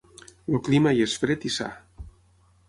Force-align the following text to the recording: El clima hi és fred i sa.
El 0.51 0.55
clima 0.67 0.93
hi 0.99 1.03
és 1.07 1.13
fred 1.25 1.47
i 1.51 1.53
sa. 1.59 1.69